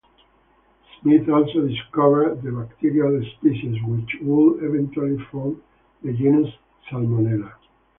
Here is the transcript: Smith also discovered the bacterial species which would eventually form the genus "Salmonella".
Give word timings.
Smith 0.99 1.29
also 1.29 1.67
discovered 1.67 2.41
the 2.41 2.49
bacterial 2.51 3.23
species 3.37 3.77
which 3.85 4.09
would 4.23 4.63
eventually 4.63 5.23
form 5.31 5.61
the 6.03 6.11
genus 6.11 6.51
"Salmonella". 6.89 7.53